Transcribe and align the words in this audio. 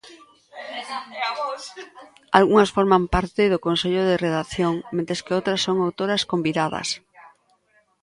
Algunhas 2.39 2.73
forman 2.75 3.03
parte 3.15 3.41
do 3.51 3.63
consello 3.67 4.03
de 4.09 4.19
redacción, 4.25 4.73
mentres 4.95 5.23
que 5.25 5.35
outras 5.37 5.63
son 5.65 5.75
autoras 5.85 6.25
convidadas. 6.31 6.89